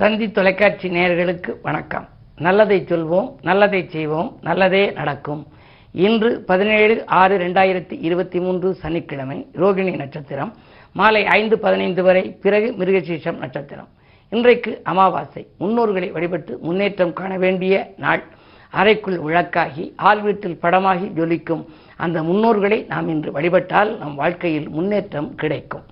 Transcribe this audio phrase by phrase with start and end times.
[0.00, 2.08] தந்தி தொலைக்காட்சி நேயர்களுக்கு வணக்கம்.
[2.38, 5.46] நல்லதை சொல்வோம் நல்லதை செய்வோம் நல்லதே நடக்கும்.
[5.92, 10.54] இன்று பதினேழு ஆறு ரெண்டாயிரத்தி இருபத்தி மூன்று சனிக்கிழமை ரோகிணி நட்சத்திரம்.
[10.92, 13.88] மாலை ஐந்து பதினைந்து வரை பிறகு மிருகசீஷம் நட்சத்திரம்.
[14.28, 15.46] இன்றைக்கு அமாவாசை.
[15.60, 18.22] முன்னோர்களை வழிபட்டு முன்னேற்றம் காண வேண்டிய நாள்.
[18.70, 21.64] அறைக்குள் விளக்காகி ஆள் வீட்டில் படமாகி ஜொலிக்கும்
[21.96, 25.82] அந்த முன்னோர்களை நாம் இன்று வழிபட்டால் நம் வாழ்க்கையில் முன்னேற்றம் கிடைக்கும்.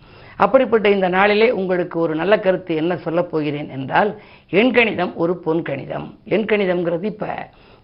[0.43, 4.11] அப்படிப்பட்ட இந்த நாளிலே உங்களுக்கு ஒரு நல்ல கருத்து என்ன சொல்லப் போகிறேன் என்றால்
[4.61, 6.09] எண்கணிதம் ஒரு பொன் கணிதம்.
[6.37, 7.31] எண்கணிதம்ங்கிறது இப்போ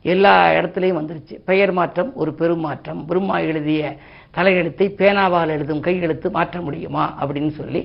[0.04, 1.34] எல்லா இடத்துலையும் வந்துருச்சு.
[1.48, 3.00] பெயர் மாற்றம் ஒரு பெருமாற்றம்.
[3.09, 3.90] பிரம்மா எழுதிய
[4.36, 7.82] தலையெழுத்தை பேனாவால் எழுதும் கையெழுத்து மாற்ற முடியுமா அப்படின்னு சொல்லி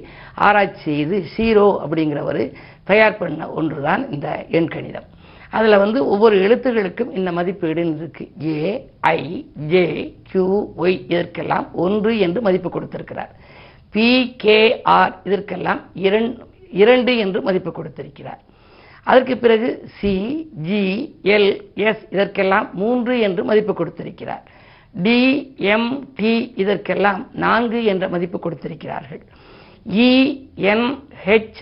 [0.47, 2.41] ஆராய்ச்சி செய்து சீரோ அப்படிங்கிறவர்
[2.89, 4.29] தயார் பண்ண ஒன்று தான் இந்த
[4.59, 5.09] எண்கணிதம்
[5.57, 8.71] அதில் வந்து ஒவ்வொரு எழுத்துகளுக்கும் இந்த மதிப்பீடுன்னு இருக்குது A
[9.11, 9.19] I
[9.73, 9.83] J
[10.29, 10.45] Q
[10.83, 13.33] Y இதற்கெல்லாம் ஒன்று என்று மதிப்பு கொடுத்திருக்கிறார்.
[13.95, 14.09] பி
[14.43, 14.59] கே
[14.97, 16.47] ஆர் இதற்கெல்லாம் இரண்டு
[16.81, 18.41] இரண்டு என்று மதிப்பு கொடுத்திருக்கிறார்.
[19.07, 20.13] அதற்கு பிறகு சி
[20.67, 20.83] ஜி
[21.35, 21.51] எல்
[21.89, 24.43] எஸ் இதற்கெல்லாம் மூன்று என்று மதிப்பு கொடுத்திருக்கிறார்.
[25.05, 25.19] டி
[25.73, 29.23] எம் டி இதற்கெல்லாம் நான்கு என்ற மதிப்பு கொடுத்திருக்கிறார்கள்.
[30.05, 30.11] இ
[30.71, 30.87] என்
[31.25, 31.61] ஹெச்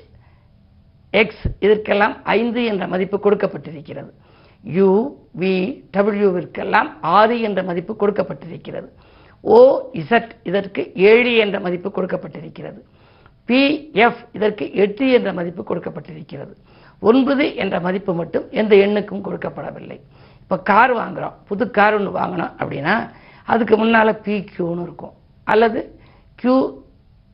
[1.21, 4.11] எக்ஸ் இதற்கெல்லாம் ஐந்து என்ற மதிப்பு கொடுக்கப்பட்டிருக்கிறது.
[4.77, 4.89] யூ
[5.39, 5.55] வி
[5.95, 8.89] டபிள்யூவிற்கெல்லாம் ஆறு என்ற மதிப்பு கொடுக்கப்பட்டிருக்கிறது.
[9.45, 9.55] ஓ
[9.94, 12.80] இசட் இதற்கு ஏழு என்ற மதிப்பு கொடுக்கப்பட்டிருக்கிறது.
[13.45, 16.53] பி எஃப் இதற்கு எட்டு என்ற மதிப்பு கொடுக்கப்பட்டிருக்கிறது.
[17.00, 20.00] ஒன்பது என்ற மதிப்பு மட்டும் எந்த எண்ணுக்கும் கொடுக்கப்படவில்லை.
[20.41, 23.09] இப்போ கார் வாங்குகிறோம் புது கார் ஒன்று வாங்கினோம் அப்படின்னா
[23.45, 25.13] அதுக்கு முன்னால் பி கியூன்னு இருக்கும்.
[25.44, 26.00] அல்லது
[26.35, 26.57] கியூ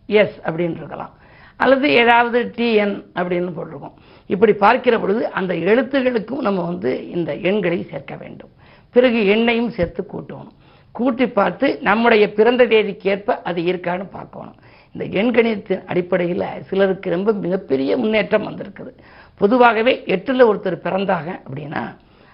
[0.05, 1.13] எஸ் அப்படின்னு இருக்கலாம்.
[1.55, 3.97] அல்லது ஏதாவது டிஎன் அப்படின்னு போட்டிருக்கோம்.
[4.25, 8.49] இப்படி பார்க்கிற பொழுது அந்த எழுத்துகளுக்கும் நம்ம வந்து இந்த எண்களை சேர்க்க வேண்டும்.
[8.91, 10.53] பிறகு எண்ணையும் சேர்த்து கூட்டணும்.
[10.91, 14.57] கூட்டி பார்த்து நம்முடைய பிறந்த தேதிக்கு ஏற்ப அது இருக்கான்னு பார்க்கணும்.
[14.93, 18.91] இந்த எண்கணிதத்தின் அடிப்படையில் சிலருக்கு ரொம்ப மிகப்பெரிய முன்னேற்றம் வந்திருக்குது.
[19.41, 21.83] பொதுவாகவே எட்டில் ஒருத்தர் பிறந்தாங்க அப்படின்னா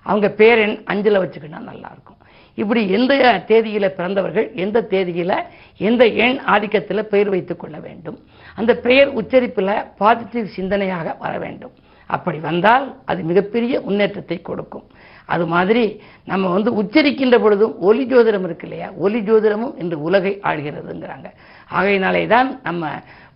[0.02, 2.20] அவங்க பேரெண் அஞ்சில் வச்சுக்கினா நல்லாயிருக்கும்.
[2.62, 3.14] இப்படி எந்த
[3.48, 5.38] தேதியில் பிறந்தவர்கள் எந்த தேதியில்
[5.78, 8.20] எந்த எண் ஆதிக்கத்தில் பெயர் வைத்துக்கொள்ள வேண்டும்.
[8.56, 11.74] அந்த பெயர் உச்சரிப்பில் பாசிட்டிவ் சிந்தனையாக வர வேண்டும்.
[12.08, 14.86] அப்படி வந்தால் அது மிகப்பெரிய முன்னேற்றத்தை கொடுக்கும்.
[15.34, 15.84] அது மாதிரி
[16.32, 18.88] நம்ம வந்து உச்சரிக்கின்ற பொழுதும் ஒலி ஜோதிடம் இருக்கு இல்லையா?
[19.06, 21.30] ஒலி ஜோதிடமும் இன்று உலகை ஆள்கிறதுங்கிறாங்க.
[21.72, 22.86] ஆகையினாலே தான் நம்ம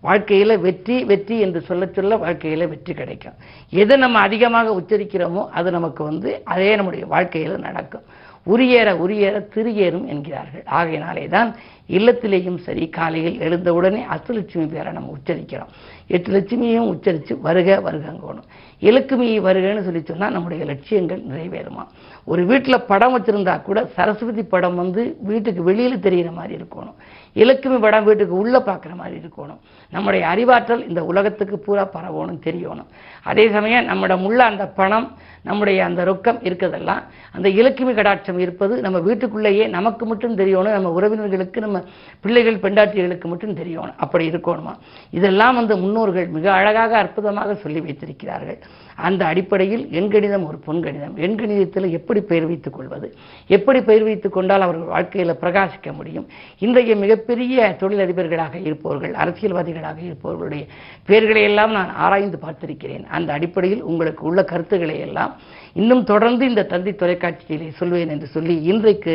[0.07, 3.37] வாழ்க்கையில் வெற்றி வெற்றி என்று சொல்ல சொல்ல வாழ்க்கையில் வெற்றி கிடைக்கும்.
[3.81, 8.05] எதை நம்ம அதிகமாக உச்சரிக்கிறோமோ அது நமக்கு வந்து அதே நம்முடைய வாழ்க்கையில் நடக்கும்.
[8.45, 10.63] உரியேற உரியேற திருயேறும் என்கிறார்கள்.
[10.65, 11.55] ஆகையினாலே தான்
[11.89, 15.71] இல்லத்திலேயும் சரி காலையில் எழுந்தவுடனே அஷ்டலட்சுமி பேரை நம்ம உச்சரிக்கிறோம்.
[16.07, 18.47] எட்டு லட்சுமியும் உச்சரித்து வருக வருகங்கணும்
[18.81, 21.83] இலக்குமி வருகன்னு சொல்லி சொன்னால் நம்முடைய லட்சியங்கள் நிறைவேறுமா.
[22.25, 26.95] ஒரு வீட்டில் படம் வச்சுருந்தா கூட சரஸ்வதி படம் வந்து வீட்டுக்கு வெளியில் தெரிகிற மாதிரி இருக்கணும்.
[27.43, 29.59] இலக்குமி படம் வீட்டுக்கு உள்ளே பார்க்குற மாதிரி இருக்கணும்.
[29.93, 32.89] நம்முடைய அறிவாற்றல் இந்த உலகத்துக்கு பூரா பரவணும் தெரியணும்.
[33.23, 35.07] அதே சமயம் நம்மிடம் உள்ள அந்த பணம்
[35.43, 37.01] நம்முடைய அந்த ரொக்கம் இருக்கிறதெல்லாம்
[37.35, 41.77] அந்த இலக்குமி கடாட்சம் இருப்பது நம்ம வீட்டுக்குள்ளேயே நமக்கு மட்டும் தெரியணும் நம்ம உறவினர்களுக்கு நம்ம
[42.19, 43.97] பிள்ளைகள் பெண்டாட்டிகளுக்கு மட்டும் தெரியணும்.
[43.97, 44.73] அப்படி இருக்கணுமா?
[45.11, 48.59] இதெல்லாம் வந்து முன்னோர்கள் மிக அழகாக அற்புதமாக சொல்லி வைத்திருக்கிறார்கள்.
[49.01, 51.15] அந்த அடிப்படையில் எண்கணிதம் ஒரு பொன்கணிதம்.
[51.17, 53.15] எண்கணிதத்தில் எப்படி பெயர் வைத்துக் கொள்வது?
[53.47, 56.27] எப்படி பெயர் வைத்துக் கொண்டால் அவர்கள் வாழ்க்கையில் பிரகாசிக்க முடியும்?
[56.59, 60.65] இன்றைய மிகப்பெரிய தொழிலதிபர்களாக இருப்பவர்கள் அரசியல்வாதிகளாக இருப்பவர்களுடைய
[61.05, 63.03] பெயர்களை எல்லாம் நான் ஆராய்ந்து பார்த்திருக்கிறேன்.
[63.03, 65.35] அந்த அடிப்படையில் உங்களுக்கு உள்ள கருத்துக்களை எல்லாம்
[65.79, 69.13] இன்னும் தொடர்ந்து இந்த தந்தி தொலைக்காட்சியிலே சொல்வேன் என்று சொல்லி இன்றைக்கு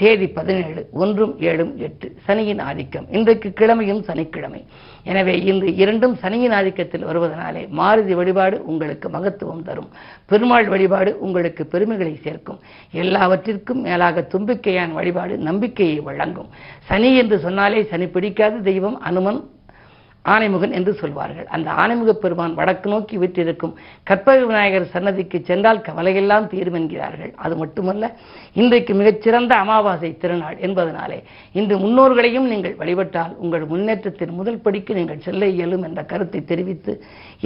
[0.00, 3.06] தேதி பதினேழு ஒன்றும் ஏழும் எட்டு சனியின் ஆதிக்கம்.
[3.16, 4.60] இன்றைக்கு கிழமையும் சனிக்கிழமை.
[5.10, 9.90] எனவே இன்று இரண்டும் சனியின் ஆதிக்கத்தில் வருவதனாலே மாருதி வழிபாடு உங்களுக்கு மகத்துவம் தரும்.
[10.30, 12.60] பெருமாள் வழிபாடு உங்களுக்கு பெருமைகளை சேர்க்கும்.
[13.02, 16.50] எல்லாவற்றிற்கும் மேலாக தும்பிக்கையான் வழிபாடு நம்பிக்கையை வழங்கும்.
[16.90, 19.40] சனி என்று சொன்னாலே சனி பிடிக்காத தெய்வம் அனுமன்
[20.24, 21.46] ஆனைமுகன் என்று சொல்வார்கள்.
[21.54, 23.74] அந்த ஆனைமுக பெருமான் வடக்கு நோக்கி விற்றிருக்கும்
[24.08, 27.32] கற்பக விநாயகர் சன்னதிக்கு சென்றால் கவலையெல்லாம் தீரும் என்கிறார்கள்.
[27.44, 28.10] அது மட்டுமல்ல
[28.62, 31.18] இன்றைக்கு மிகச்சிறந்த அமாவாசை திருநாள் என்பதனாலே
[31.52, 36.94] இன்று முன்னோர்களையும் நீங்கள் வழிபட்டால் உங்கள் முன்னேற்றத்தின் முதல் படிக்கு நீங்கள் செல்ல இயலும் என்ற கருத்தை தெரிவித்து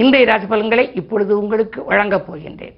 [0.02, 2.76] இன்றைய ராசிபலன்களை இப்பொழுது உங்களுக்கு வழங்கப் போகின்றேன்.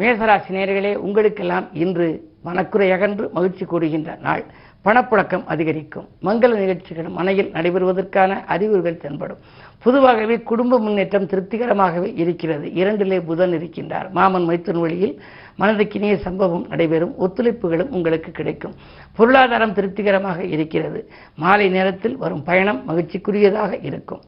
[0.00, 2.08] மேசராசி நேர்களே உங்களுக்கெல்லாம் இன்று
[2.48, 4.42] மனக்குறை அகன்று மகிழ்ச்சி கூறுகின்ற நாள்.
[4.86, 6.08] பணப்புழக்கம் அதிகரிக்கும்.
[6.22, 9.38] மங்கள நிகழ்ச்சிகள் மனையில் நடைபெறுவதற்கான அறிகுறிகள் தென்படும்.
[9.82, 12.66] பொதுவாகவே குடும்ப முன்னேற்றம் திருப்திகரமாகவே இருக்கிறது.
[12.68, 14.10] இரண்டிலே புதன் இருக்கின்றார்.
[14.10, 15.22] மாமன் மைத்துன் வழியில்
[15.58, 17.14] மனதுக்கினிய சம்பவம் நடைபெறும்.
[17.18, 18.74] ஒத்துழைப்புகளும் உங்களுக்கு கிடைக்கும்.
[19.16, 21.10] பொருளாதாரம் திருப்திகரமாக இருக்கிறது.
[21.34, 24.22] மாலை நேரத்தில் வரும் பயணம் மகிழ்ச்சிக்குரியதாக இருக்கும்.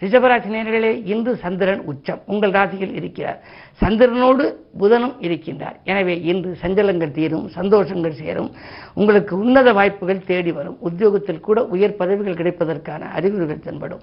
[0.00, 2.22] ரிஷபராசி நேர்களே இன்று சந்திரன் உச்சம்.
[2.26, 3.42] உங்கள் ராசியில் இருக்கிறார்.
[3.84, 5.76] சந்திரனோடு புதனும் இருக்கின்றார்.
[5.84, 8.54] எனவே இன்று சஞ்சலங்கள் தீரும் சந்தோஷங்கள் சேரும்.
[8.94, 10.76] உங்களுக்கு உன்னத வாய்ப்புகள் தேடி வரும்.
[10.80, 14.00] உத்தியோகத்தில் கூட உயர் பதவிகள் கிடைப்பதற்கான அறிகுறிகள் தென்படும்.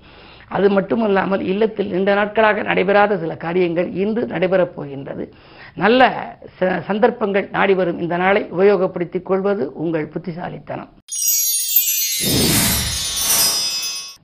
[0.48, 5.34] அது மட்டுமல்லாமல் இல்லத்தில் நீண்ட நாட்களாக நடைபெறாத சில காரியங்கள் இன்று நடைபெறப் போகின்றது.
[5.76, 6.24] நல்ல
[6.60, 8.00] ச- சந்தர்ப்பங்கள் நாடி வரும்.
[8.00, 10.90] இந்த நாளை உபயோகப்படுத்திக் கொள்வது உங்கள் புத்திசாலித்தனம்.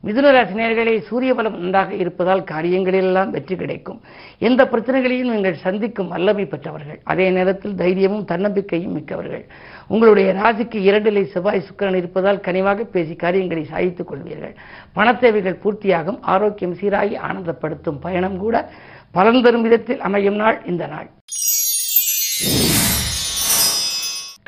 [0.04, 4.02] மிதுனராசி நேயர்களே சூரிய பலம் நன்றாக இருப்பதால் காரியங்களிலெல்லாம் வெற்றி கிடைக்கும்.
[4.40, 7.00] எந்த பிரச்சனைகளையும் நீங்கள் சந்திக்கும் வல்லமை பெற்றவர்கள்.
[7.04, 9.46] அதே நேரத்தில் தைரியமும் தன்னம்பிக்கையும் மிக்கவர்கள்.
[9.88, 14.56] உங்களுடைய ராசிக்கு இரண்டிலை செவ்வாய் சுக்கரன் இருப்பதால் கனிவாக பேசி காரியங்களை சாய்த்துக் கொள்வீர்கள்.
[14.96, 16.22] பணத்தேவைகள் பூர்த்தியாகும்.
[16.22, 18.70] ஆரோக்கியம் சீராகி ஆனந்தப்படுத்தும் பயணம் கூட
[19.12, 21.10] பலன் தரும் விதத்தில் அமையும் நாள் இந்த நாள்.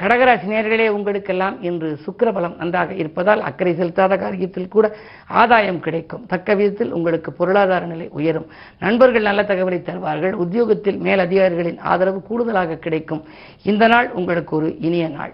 [0.02, 4.96] கடகராசி நேர்களே உங்களுக்கெல்லாம் இன்று சுக்கிரபலம் நன்றாக இருப்பதால் அக்கறை செலுத்தாத காரியத்தில் கூட
[5.28, 6.26] ஆதாயம் கிடைக்கும்.
[6.26, 8.48] தக்க விதத்தில் உங்களுக்கு பொருளாதார நிலை உயரும்.
[8.80, 10.34] நண்பர்கள் நல்ல தகவலை தருவார்கள்.
[10.34, 13.24] உத்தியோகத்தில் மேல் அதிகாரிகளின் ஆதரவு கூடுதலாக கிடைக்கும்.
[13.64, 15.34] இந்த நாள் உங்களுக்கு ஒரு இனிய நாள்.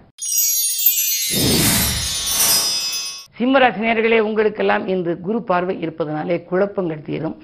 [3.40, 7.38] சிம்மராசி நேர்களே உங்களுக்கெல்லாம் இன்று குரு பார்வை இருப்பதனாலே குழப்பங்கள் தீரும்.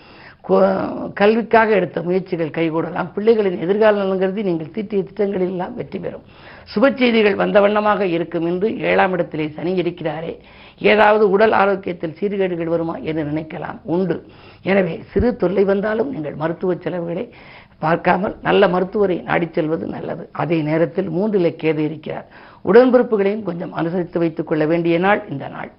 [1.20, 3.10] கல்விக்காக எடுத்த முயற்சிகள் கைகூடலாம்.
[3.16, 6.26] பிள்ளைகளின் எதிர்கால நலங்கிறது நீங்கள் தீட்டிய திட்டங்களில் எல்லாம் வெற்றி பெறும்.
[6.72, 10.34] சுப செய்திகள் வந்த வண்ணமாக இருக்கும் என்று ஏழாம் இடத்திலே சனி இருக்கிறாரே.
[10.92, 13.80] ஏதாவது உடல் ஆரோக்கியத்தில் சீர்கேடுகள் வருமா என்று நினைக்கலாம்.
[13.96, 14.18] உண்டு
[14.72, 17.26] எனவே சிறு தொல்லை வந்தாலும் நீங்கள் மருத்துவ செலவுகளை
[17.86, 20.24] பார்க்காமல் நல்ல மருத்துவரை நாடிச் செல்வது நல்லது.
[20.42, 22.28] அதே நேரத்தில் மூன்றிலே கேது இருக்கிறார்.
[22.70, 25.72] உடன்பிறப்புகளையும் கொஞ்சம் அனுசரித்து வைத்துக் கொள்ள வேண்டிய நாள் இந்த நாள்.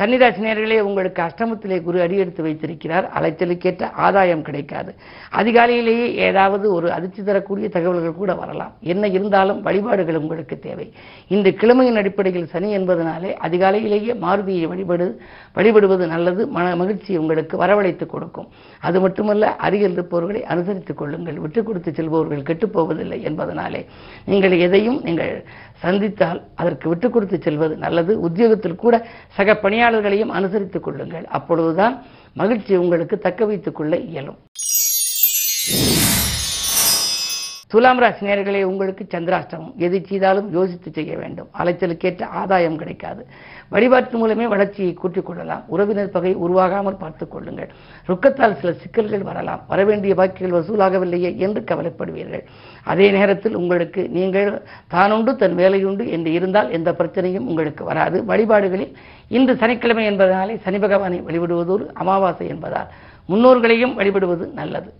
[0.00, 3.10] கன்னிராசி நேர்களே உங்களுக்கு அஷ்டமத்திலே குரு அடியெடுத்து வைத்திருக்கிறார்.
[3.20, 4.94] அலைச்சலுக்கேற்ற ஆதாயம் கிடைக்காது.
[5.36, 8.72] அதிகாலையிலேயே ஏதாவது ஒரு அதிர்ச்சி தரக்கூடிய தகவல்கள் கூட வரலாம்.
[8.80, 10.92] என்ன இருந்தாலும் வழிபாடுகள் உங்களுக்கு தேவை.
[11.28, 15.16] இந்த கிழமையின் அடிப்படையில் சனி என்பதனாலே அதிகாலையிலேயே மாருதியை வழிபடு
[15.54, 16.46] வழிபடுவது நல்லது.
[16.46, 18.48] மன மகிழ்ச்சி உங்களுக்கு வரவழைத்து கொடுக்கும்.
[18.80, 21.34] அது மட்டுமல்ல அருகில் இருப்பவர்களை அனுசரித்துக் கொள்ளுங்கள்.
[21.34, 23.86] விட்டு கொடுத்து செல்பவர்கள் கெட்டுப் போவதில்லை என்பதனாலே.
[24.24, 25.44] நீங்கள் எதையும் நீங்கள்
[25.82, 28.20] சந்தித்தால் அதற்கு விட்டு கொடுத்து செல்வது நல்லது.
[28.20, 31.26] உத்தியோகத்தில் கூட சக பணியாளர்களையும் அனுசரித்துக் கொள்ளுங்கள்.
[31.26, 34.38] அப்பொழுதுதான் மகிழ்ச்சி உங்களுக்கு தக்க வைத்துக் கொள்ள இயலும்.
[37.66, 39.74] துலாம் ராசி நேர்களே உங்களுக்கு சந்திராஷ்டமம்.
[39.76, 41.48] எது செய்தாலும் யோசித்து செய்ய வேண்டும்.
[41.58, 43.26] அலைச்சலுக்கேற்ற ஆதாயம் கிடைக்காது.
[43.68, 45.62] வழிபாட்டு மூலமே வளர்ச்சியை கூட்டிக் கொள்ளலாம்.
[45.66, 47.70] உறவினர் பகை உருவாகாமல் பார்த்துக் கொள்ளுங்கள்.
[48.08, 49.64] ரொக்கத்தால் சில சிக்கல்கள் வரலாம்.
[49.68, 52.44] வரவேண்டிய பாக்கிகள் வசூலாகவில்லையே என்று கவலைப்படுவீர்கள்.
[52.84, 58.24] அதே நேரத்தில் உங்களுக்கு நீங்கள் தானுண்டு தன் வேலையுண்டு என்று இருந்தால் எந்த பிரச்சனையும் உங்களுக்கு வராது.
[58.24, 58.96] வழிபாடுகளில்
[59.28, 62.86] இன்று சனிக்கிழமை என்பதனாலே சனி பகவானை வழிபடுவதோடு அமாவாசை என்பதால்
[63.28, 64.92] முன்னோர்களையும் வழிபடுவது நல்லது.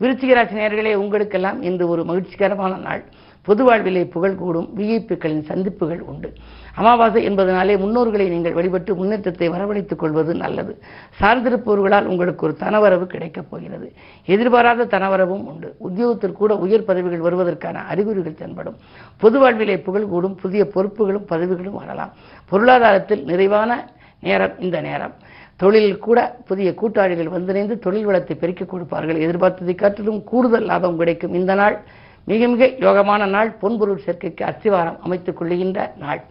[0.00, 3.04] விருச்சிகராசி நேர்களே உங்களுக்கெல்லாம் இன்று ஒரு மகிழ்ச்சிகரமான நாள்.
[3.44, 6.32] பொது வாழ்விலே புகழ் கூடும் விஐபிக்களின் சந்திப்புகள் உண்டு.
[6.74, 10.82] அமாவாசை என்பதனாலே முன்னோர்களை நீங்கள் வழிபட்டு முன்னேற்றத்தை வரவழைத்துக் கொள்வது நல்லது.
[11.20, 13.92] சார்ந்திருப்பவர்களால் உங்களுக்கு ஒரு தனவரவு கிடைக்கப் போகிறது.
[14.26, 15.74] எதிர்பாராத தனவரவும் உண்டு.
[15.78, 18.76] உத்தியோகத்தில் கூட உயர் பதவிகள் வருவதற்கான அறிகுறிகள் தென்படும்.
[19.16, 22.12] பொது வாழ்விலே புகழ் கூடும் புதிய பொறுப்புகளும் பதவிகளும் வரலாம்.
[22.46, 25.12] பொருளாதாரத்தில் நிறைவான நேரம் இந்த நேரம்.
[25.56, 29.16] தொழிலில் கூட புதிய கூட்டாளிகள் வந்திணைந்து தொழில் வளத்தை பெருக்கிக் கொடுப்பார்கள்.
[29.16, 31.34] எதிர்பார்த்ததை காட்டிலும் கூடுதல் லாபம் கிடைக்கும்.
[31.34, 31.82] இந்த நாள்
[32.26, 36.22] மிக மிக யோகமான நாள் பொன்பொருள் சேர்க்கைக்கு அஸ்திவாரம் அமைத்துக் கொள்ளுகின்ற நாள்.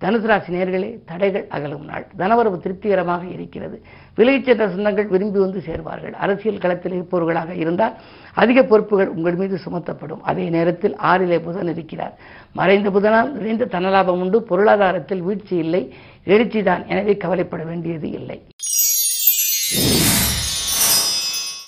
[0.00, 2.06] தனுசு ராசி நேர்களே தடைகள் அகலும் நாள்.
[2.18, 3.82] தனவரவு திருப்திகரமாக இருக்கிறது.
[4.16, 6.12] விலகிச் சென்ற சொந்தங்கள் விரும்பி வந்து சேர்வார்கள்.
[6.12, 7.94] அரசியல் களத்தில் இருப்பவர்களாக இருந்தால்
[8.34, 10.20] அதிக பொறுப்புகள் உங்கள் மீது சுமத்தப்படும்.
[10.22, 12.18] அதே நேரத்தில் ஆறிலே புதன் இருக்கிறார்.
[12.52, 14.42] மறைந்த புதனால் நிறைந்த தனலாபம் உண்டு.
[14.42, 15.94] பொருளாதாரத்தில் வீழ்ச்சி இல்லை.
[16.24, 16.86] எழுச்சிதான்.
[16.86, 18.42] எனவே கவலைப்பட வேண்டியது இல்லை.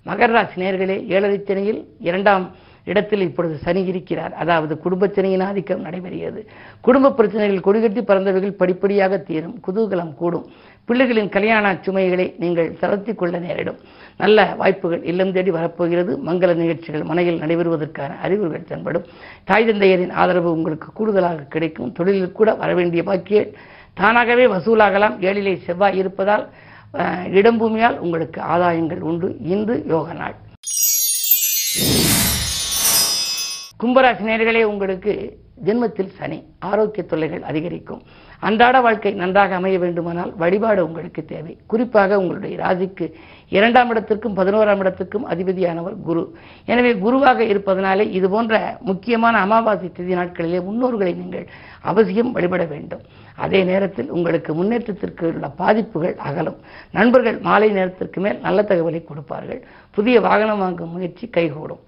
[0.06, 2.50] மகர ராசி நேர்களே ஏழரைச்சனையில் இரண்டாம்
[2.84, 4.34] இடத்தில் இப்பொழுது சனி இருக்கிறார்.
[4.34, 6.40] அதாவது குடும்பச்சனையின் ஆதிக்கம் நடைபெறுகிறது.
[6.80, 9.60] குடும்ப பிரச்சனைகள் கொடிகட்டி பறந்தவைகள் படிப்படியாக தீரும்.
[9.66, 10.46] குதூகலம் கூடும்.
[10.88, 13.78] பிள்ளைகளின் கல்யாண சுமைகளை நீங்கள் தளர்த்தி கொள்ள நேரிடும்.
[14.16, 16.16] நல்ல வாய்ப்புகள் இல்லம் தேடி வரப்போகிறது.
[16.16, 19.04] மங்கள நிகழ்ச்சிகள் மனையில் நடைபெறுவதற்கான அறிகுறிகள் தென்படும்.
[19.44, 21.92] தாய் தந்தையரின் ஆதரவு உங்களுக்கு கூடுதலாக கிடைக்கும்.
[21.92, 23.50] தொழிலில் கூட வரவேண்டிய பாக்கிய
[23.94, 25.16] தானாகவே வசூலாகலாம்.
[25.20, 26.48] ஏழிலே செவ்வாய் இருப்பதால்
[27.30, 29.36] இடம் பூமியால் உங்களுக்கு ஆதாயங்கள் உண்டு.
[29.40, 30.34] இன்று யோக நாள்.
[33.84, 38.02] கும்பராசி நேர்களே உங்களுக்கு ஜென்மத்தில் சனி ஆரோக்கிய தொல்லைகள் அதிகரிக்கும்.
[38.40, 41.58] அன்றாட வாழ்க்கை நன்றாக அமைய வேண்டுமானால் வழிபாடு உங்களுக்கு தேவை.
[41.66, 43.12] குறிப்பாக உங்களுடைய ராசிக்கு
[43.56, 46.22] இரண்டாம் இடத்திற்கும் பதினோராம் இடத்திற்கும் அதிபதியானவர் குரு.
[46.72, 51.46] எனவே குருவாக இருப்பதனாலே இது போன்ற முக்கியமான அமாவாசை திதி நாட்களிலே முன்னோர்களை நீங்கள்
[51.90, 53.04] அவசியம் வழிபட வேண்டும்.
[53.44, 56.58] அதே நேரத்தில் உங்களுக்கு முன்னேற்றத்திற்கு உள்ள பாதிப்புகள் அகலும்.
[56.98, 59.62] நண்பர்கள் மாலை நேரத்திற்கு மேல் நல்ல தகவலை கொடுப்பார்கள்.
[59.96, 61.82] புதிய வாகனம் வாங்கும் முயற்சி கைகூடும்.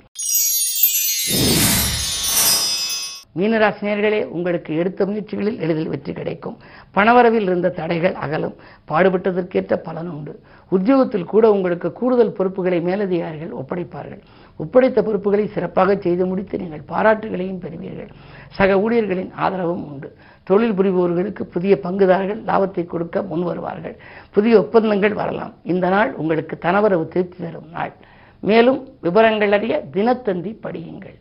[3.38, 6.56] மீனராசினியர்களே உங்களுக்கு எடுத்த முயற்சிகளில் எளிதில் வெற்றி கிடைக்கும்.
[6.94, 8.56] பணவரவில் இருந்த தடைகள் அகலும்.
[8.90, 10.42] பாடுபட்டதற்கேற்ற பலன் உண்டு.
[10.68, 14.22] உத்தியோகத்தில் கூட உங்களுக்கு கூடுதல் பொறுப்புகளை மேலதிகாரிகள் ஒப்படைப்பார்கள்.
[14.56, 18.10] ஒப்படைத்த பொறுப்புகளை சிறப்பாக செய்து முடித்து நீங்கள் பாராட்டுகளையும் பெறுவீர்கள்.
[18.50, 20.16] சக ஊழியர்களின் ஆதரவும் உண்டு.
[20.44, 23.96] தொழில் புரிபவர்களுக்கு புதிய பங்குதாரர்கள் லாபத்தை கொடுக்க முன் வருவார்கள்.
[24.30, 25.54] புதிய ஒப்பந்தங்கள் வரலாம்.
[25.62, 27.92] இந்த நாள் உங்களுக்கு தனவரவு திருப்தி தரும் நாள்.
[28.40, 31.16] மேலும் விவரங்கள் அறிய தினத்தந்தி படியுங்கள்.